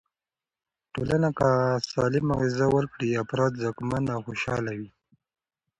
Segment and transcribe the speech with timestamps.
[0.93, 1.47] ټولنه که
[1.91, 4.89] سالمه غذا ورکړي، افراد ځواکمن او خوشحاله وي.